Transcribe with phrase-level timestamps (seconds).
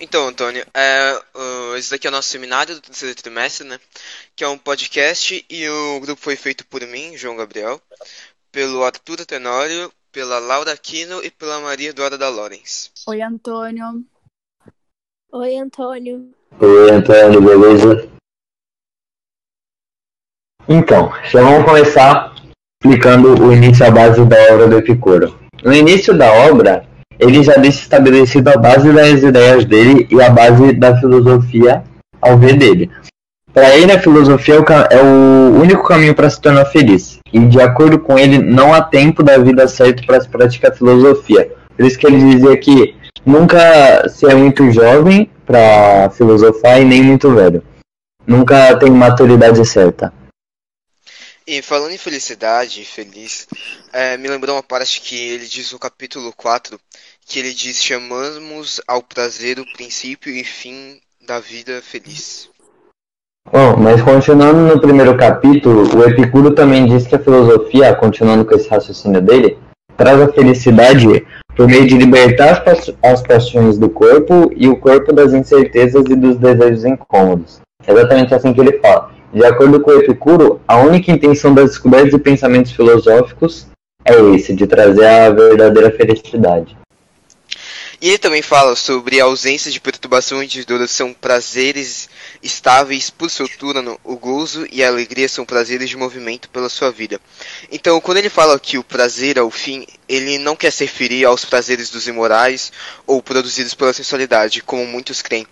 [0.00, 3.78] Então, Antônio, é, uh, esse daqui é o nosso seminário do terceiro trimestre, né?
[4.36, 7.80] Que é um podcast e o grupo foi feito por mim, João Gabriel,
[8.52, 12.92] pelo Arthur Tenório, pela Laura Aquino e pela Maria Eduarda da Lorenz.
[13.06, 14.04] Oi, Antônio.
[15.32, 16.30] Oi, Antônio.
[16.60, 18.08] Oi, Antônio, beleza?
[20.68, 22.34] Então, já vamos começar
[22.82, 25.38] explicando o início à base da obra do Epicuro.
[25.64, 26.87] No início da obra,
[27.18, 31.82] ele já deixa estabelecido a base das ideias dele e a base da filosofia
[32.20, 32.90] ao ver dele.
[33.52, 37.18] Para ele, a filosofia é o é único caminho para se tornar feliz.
[37.32, 41.52] E, de acordo com ele, não há tempo da vida certo para se praticar filosofia.
[41.76, 42.94] Por isso que ele dizia que
[43.24, 47.62] nunca se é muito jovem para filosofar e nem muito velho.
[48.26, 50.12] Nunca tem maturidade certa.
[51.46, 53.48] E falando em felicidade, feliz,
[53.90, 56.78] é, me lembrou uma parte que ele diz no capítulo 4,
[57.28, 62.48] que ele diz chamamos ao prazer o princípio e fim da vida feliz.
[63.52, 68.54] Bom, mas continuando no primeiro capítulo, o Epicuro também diz que a filosofia, continuando com
[68.54, 69.58] esse raciocínio dele,
[69.94, 72.64] traz a felicidade por meio de libertar
[73.02, 77.60] as, paixões do corpo e o corpo das incertezas e dos desejos incômodos.
[77.86, 79.10] É exatamente assim que ele fala.
[79.34, 83.66] De acordo com Epicuro, a única intenção das descobertas e pensamentos filosóficos
[84.04, 86.76] é esse, de trazer a verdadeira felicidade.
[88.00, 92.08] E ele também fala sobre a ausência de perturbação dor são prazeres
[92.40, 96.92] estáveis por seu turno, o gozo e a alegria são prazeres de movimento pela sua
[96.92, 97.20] vida.
[97.72, 101.24] Então, quando ele fala que o prazer é o fim, ele não quer se referir
[101.24, 102.72] aos prazeres dos imorais
[103.04, 105.46] ou produzidos pela sensualidade, como muitos creem,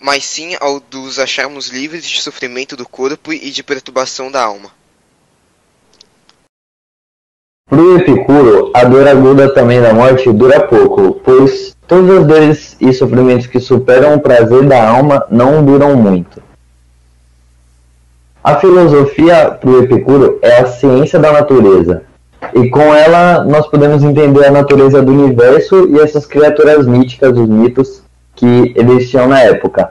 [0.00, 4.72] mas sim ao dos acharmos livres de sofrimento do corpo e de perturbação da alma.
[7.68, 12.76] Para o Epicuro, a dor aguda também da morte dura pouco, pois todas as dores
[12.80, 16.42] e sofrimentos que superam o prazer da alma não duram muito.
[18.42, 22.04] A filosofia para o Epicuro é a ciência da natureza,
[22.54, 27.46] e com ela nós podemos entender a natureza do universo e essas criaturas míticas, os
[27.46, 28.02] mitos
[28.34, 29.90] que existiam na época.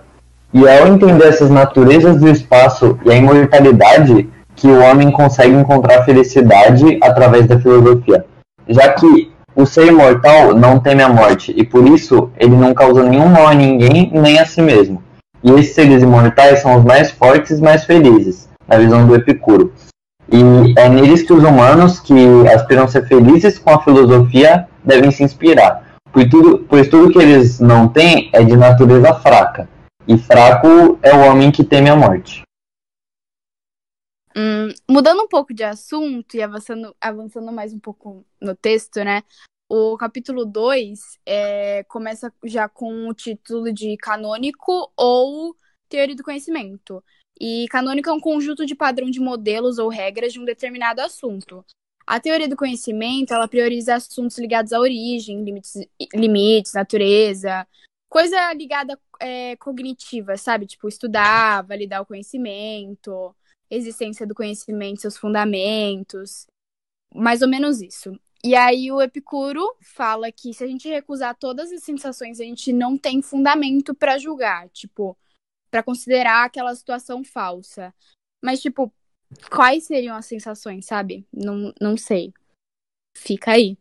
[0.51, 6.03] E ao entender essas naturezas do espaço e a imortalidade, que o homem consegue encontrar
[6.03, 8.25] felicidade através da filosofia,
[8.67, 9.30] já que
[9.61, 13.47] o ser imortal não teme a morte e por isso ele não causa nenhum mal
[13.47, 15.03] a ninguém nem a si mesmo.
[15.43, 19.73] E esses seres imortais são os mais fortes e mais felizes, na visão do Epicuro.
[20.31, 25.23] E é neles que os humanos que aspiram ser felizes com a filosofia devem se
[25.23, 25.83] inspirar,
[26.29, 29.67] tudo, pois tudo que eles não têm é de natureza fraca,
[30.07, 32.43] e fraco é o homem que teme a morte.
[34.35, 39.23] Hum, mudando um pouco de assunto e avançando, avançando mais um pouco no texto, né?
[39.69, 45.55] O capítulo 2 é, começa já com o título de canônico ou
[45.89, 47.03] teoria do conhecimento.
[47.39, 51.65] E canônico é um conjunto de padrão de modelos ou regras de um determinado assunto.
[52.05, 55.73] A teoria do conhecimento, ela prioriza assuntos ligados à origem, limites,
[56.13, 57.65] limites natureza,
[58.09, 60.65] coisa ligada é, cognitiva, sabe?
[60.67, 63.33] Tipo, estudar, validar o conhecimento,
[63.71, 66.45] existência do conhecimento, seus fundamentos,
[67.15, 68.19] mais ou menos isso.
[68.43, 72.73] E aí o Epicuro fala que se a gente recusar todas as sensações, a gente
[72.73, 75.17] não tem fundamento para julgar, tipo,
[75.69, 77.93] para considerar aquela situação falsa.
[78.43, 78.91] Mas tipo,
[79.49, 81.25] quais seriam as sensações, sabe?
[81.31, 82.33] Não, não sei.
[83.15, 83.77] Fica aí.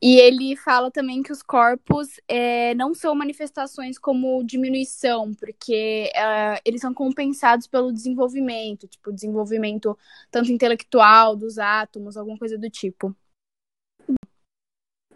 [0.00, 6.60] E ele fala também que os corpos é, não são manifestações como diminuição, porque é,
[6.64, 9.98] eles são compensados pelo desenvolvimento, tipo, desenvolvimento
[10.30, 13.16] tanto intelectual dos átomos, alguma coisa do tipo.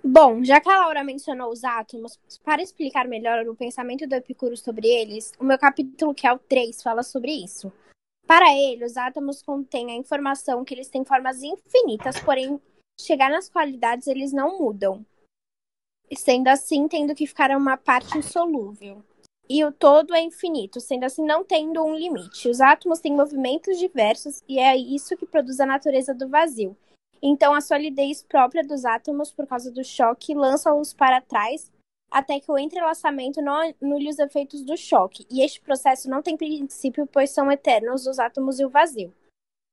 [0.02, 4.56] Bom, já que a Laura mencionou os átomos, para explicar melhor o pensamento do Epicuro
[4.56, 7.70] sobre eles, o meu capítulo, que é o 3, fala sobre isso.
[8.26, 12.58] Para ele, os átomos contêm a informação que eles têm formas infinitas, porém
[13.00, 15.04] chegar nas qualidades, eles não mudam.
[16.16, 19.04] Sendo assim, tendo que ficar uma parte insolúvel.
[19.48, 22.48] E o todo é infinito, sendo assim, não tendo um limite.
[22.48, 26.76] Os átomos têm movimentos diversos e é isso que produz a natureza do vazio.
[27.22, 31.70] Então, a solidez própria dos átomos, por causa do choque, lança-os para trás
[32.10, 35.26] até que o entrelaçamento não anule os efeitos do choque.
[35.30, 39.12] E este processo não tem princípio, pois são eternos os átomos e o vazio.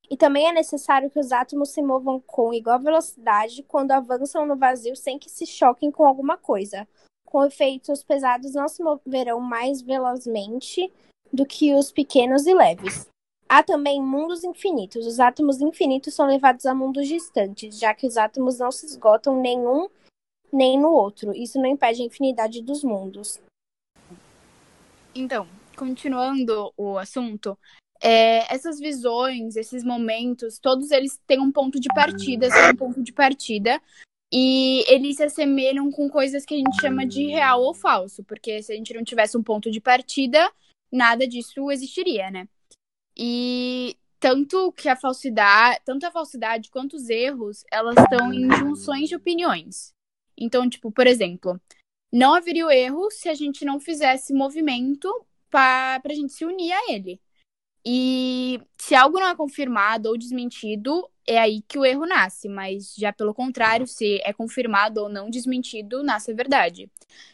[0.09, 4.55] E também é necessário que os átomos se movam com igual velocidade quando avançam no
[4.55, 6.87] vazio sem que se choquem com alguma coisa.
[7.25, 10.91] Com efeito, os pesados não se moverão mais velozmente
[11.31, 13.07] do que os pequenos e leves.
[13.49, 15.05] Há também mundos infinitos.
[15.05, 19.41] Os átomos infinitos são levados a mundos distantes, já que os átomos não se esgotam
[19.41, 19.89] nenhum
[20.51, 21.33] nem no outro.
[21.33, 23.41] Isso não impede a infinidade dos mundos.
[25.13, 27.57] Então, continuando o assunto,
[28.01, 33.03] é, essas visões, esses momentos, todos eles têm um ponto de partida, são um ponto
[33.03, 33.81] de partida,
[34.31, 38.61] e eles se assemelham com coisas que a gente chama de real ou falso, porque
[38.61, 40.51] se a gente não tivesse um ponto de partida,
[40.91, 42.47] nada disso existiria, né?
[43.15, 49.07] E tanto que a falsidade, tanto a falsidade quanto os erros, elas estão em junções
[49.09, 49.93] de opiniões.
[50.37, 51.59] Então, tipo, por exemplo,
[52.11, 55.09] não haveria o erro se a gente não fizesse movimento
[55.49, 57.19] para a gente se unir a ele.
[57.85, 62.93] E se algo não é confirmado ou desmentido, é aí que o erro nasce, mas
[62.97, 66.89] já pelo contrário, se é confirmado ou não desmentido, nasce a verdade.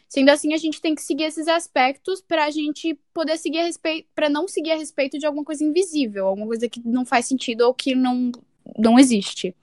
[0.08, 3.64] Sendo assim, a gente tem que seguir esses aspectos para a gente poder seguir a
[3.64, 7.26] respeito, para não seguir a respeito de alguma coisa invisível, alguma coisa que não faz
[7.26, 8.30] sentido ou que não,
[8.78, 9.54] não existe.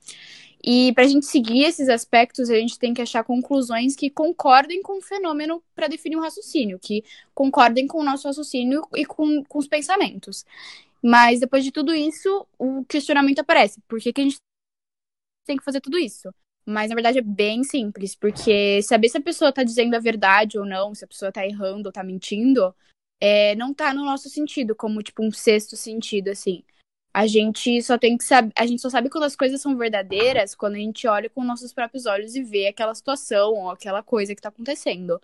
[0.63, 4.81] E para a gente seguir esses aspectos, a gente tem que achar conclusões que concordem
[4.83, 7.03] com o fenômeno para definir um raciocínio, que
[7.33, 10.45] concordem com o nosso raciocínio e com, com os pensamentos.
[11.01, 13.81] Mas depois de tudo isso, o questionamento aparece.
[13.87, 14.37] Por que, que a gente
[15.45, 16.31] tem que fazer tudo isso?
[16.63, 20.59] Mas na verdade é bem simples, porque saber se a pessoa está dizendo a verdade
[20.59, 22.73] ou não, se a pessoa está errando ou está mentindo,
[23.19, 26.63] é, não está no nosso sentido, como tipo um sexto sentido, assim.
[27.13, 30.55] A gente só tem que saber, a gente só sabe quando as coisas são verdadeiras
[30.55, 34.33] quando a gente olha com nossos próprios olhos e vê aquela situação ou aquela coisa
[34.33, 35.21] que tá acontecendo.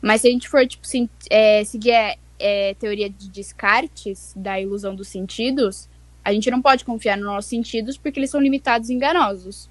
[0.00, 0.86] Mas se a gente for, tipo,
[1.30, 5.88] é, seguir a é, teoria de Descartes, da ilusão dos sentidos,
[6.24, 9.68] a gente não pode confiar nos nossos sentidos porque eles são limitados e enganosos.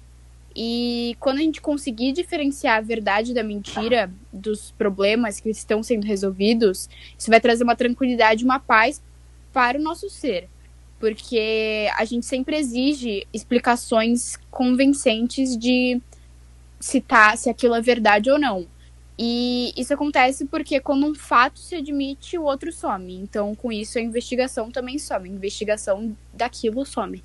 [0.54, 6.06] E quando a gente conseguir diferenciar a verdade da mentira, dos problemas que estão sendo
[6.06, 9.02] resolvidos, isso vai trazer uma tranquilidade, uma paz
[9.52, 10.51] para o nosso ser
[11.02, 16.00] porque a gente sempre exige explicações convincentes de
[16.78, 18.68] se, tá, se aquilo é verdade ou não.
[19.18, 23.16] E isso acontece porque quando um fato se admite, o outro some.
[23.16, 25.28] Então, com isso, a investigação também some.
[25.28, 27.24] A investigação daquilo some.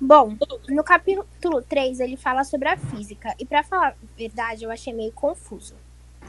[0.00, 0.36] Bom,
[0.68, 3.34] no capítulo 3 ele fala sobre a física.
[3.36, 5.74] E para falar a verdade, eu achei meio confuso.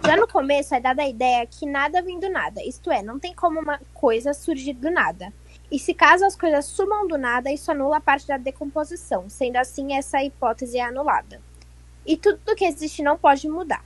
[0.03, 2.63] Já no começo é dada a ideia que nada vem do nada.
[2.63, 5.31] Isto é, não tem como uma coisa surgir do nada.
[5.71, 9.57] E se caso as coisas sumam do nada, isso anula a parte da decomposição, sendo
[9.57, 11.41] assim essa hipótese é anulada.
[12.05, 13.85] E tudo que existe não pode mudar.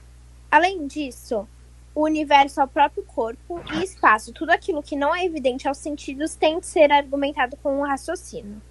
[0.50, 1.46] Além disso,
[1.94, 5.78] o universo é o próprio corpo e espaço, tudo aquilo que não é evidente aos
[5.78, 8.62] sentidos tem de ser argumentado com um raciocínio.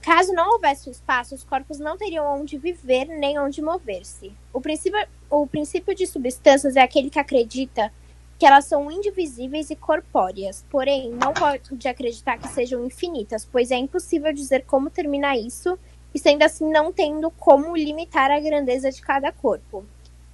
[0.00, 4.32] Caso não houvesse o espaço, os corpos não teriam onde viver nem onde mover-se.
[4.52, 4.98] O princípio,
[5.30, 7.92] o princípio de substâncias é aquele que acredita
[8.38, 13.76] que elas são indivisíveis e corpóreas, porém não pode acreditar que sejam infinitas, pois é
[13.76, 15.76] impossível dizer como termina isso,
[16.14, 19.84] e sendo assim não tendo como limitar a grandeza de cada corpo.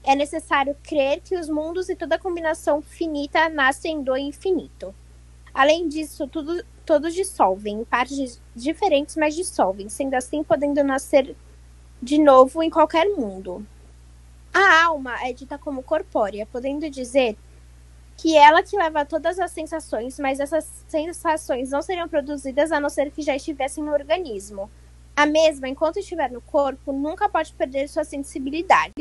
[0.03, 4.95] É necessário crer que os mundos e toda combinação finita nascem do infinito.
[5.53, 11.35] Além disso, tudo, todos dissolvem, em partes diferentes, mas dissolvem, sendo assim podendo nascer
[12.03, 13.67] de novo em qualquer mundo.
[14.53, 17.35] A alma é dita como corpórea, podendo dizer
[18.17, 22.89] que ela que leva todas as sensações, mas essas sensações não seriam produzidas a não
[22.89, 24.71] ser que já estivessem no organismo.
[25.17, 28.93] A mesma, enquanto estiver no corpo, nunca pode perder sua sensibilidade.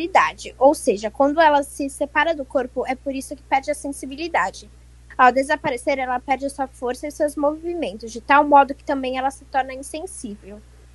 [0.59, 4.69] Ou seja, quando ela se separa do corpo, é por isso que perde a sensibilidade.
[5.17, 9.31] Ao desaparecer, ela perde sua força e seus movimentos, de tal modo que também ela
[9.31, 10.61] se torna insensível.